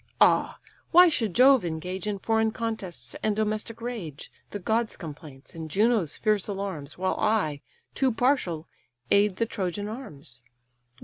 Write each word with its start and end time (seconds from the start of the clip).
ah, 0.19 0.57
why 0.89 1.07
should 1.07 1.35
Jove 1.35 1.63
engage 1.63 2.07
In 2.07 2.17
foreign 2.17 2.49
contests 2.49 3.15
and 3.21 3.35
domestic 3.35 3.79
rage, 3.81 4.31
The 4.49 4.57
gods' 4.57 4.97
complaints, 4.97 5.53
and 5.53 5.69
Juno's 5.69 6.17
fierce 6.17 6.47
alarms, 6.47 6.97
While 6.97 7.17
I, 7.19 7.61
too 7.93 8.11
partial, 8.11 8.67
aid 9.11 9.35
the 9.35 9.45
Trojan 9.45 9.87
arms? 9.87 10.41